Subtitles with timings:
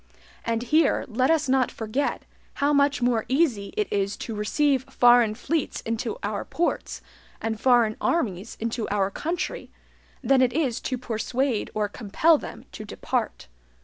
[0.43, 5.35] And here let us not forget how much more easy it is to receive foreign
[5.35, 7.03] fleets into our ports,
[7.39, 9.69] and foreign armies into our country,
[10.23, 13.47] than it is to persuade or compel them to depart.